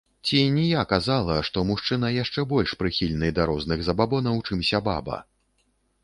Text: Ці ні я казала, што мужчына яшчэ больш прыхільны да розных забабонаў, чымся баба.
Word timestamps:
Ці 0.27 0.39
ні 0.53 0.61
я 0.67 0.83
казала, 0.91 1.33
што 1.49 1.63
мужчына 1.71 2.09
яшчэ 2.15 2.45
больш 2.53 2.73
прыхільны 2.79 3.29
да 3.39 3.45
розных 3.51 3.83
забабонаў, 3.89 4.41
чымся 4.47 4.79
баба. 4.89 5.19